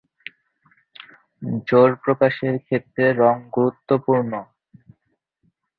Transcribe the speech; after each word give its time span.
জোর 1.67 1.89
প্রকাশের 2.03 2.55
ক্ষেত্রে 2.59 3.05
রং 3.13 3.35
গুরুত্বপূর্ণ। 3.51 4.31